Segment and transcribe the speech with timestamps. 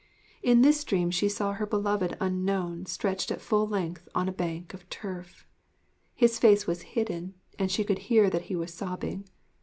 [0.41, 4.73] In this dream she saw her beloved Unknown stretched at full length on a bank
[4.73, 5.45] of turf.
[6.15, 9.29] His face was hidden, and she could hear that he was sobbing.